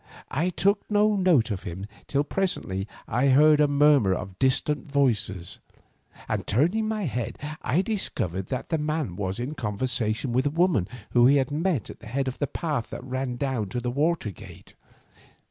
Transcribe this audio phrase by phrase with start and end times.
[0.31, 5.59] I took no note of him till presently I heard a murmur of distant voices,
[6.27, 10.87] and turning my head I discovered that the man was in conversation with a woman
[11.11, 13.91] whom he had met at the head of the path that ran down to the
[13.91, 14.73] water gate.